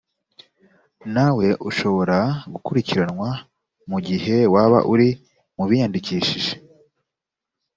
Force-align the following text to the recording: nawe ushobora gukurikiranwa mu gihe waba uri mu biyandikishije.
nawe 1.13 1.47
ushobora 1.69 2.17
gukurikiranwa 2.51 3.29
mu 3.89 3.97
gihe 4.07 4.35
waba 4.53 4.79
uri 4.93 5.09
mu 5.57 5.63
biyandikishije. 5.69 6.53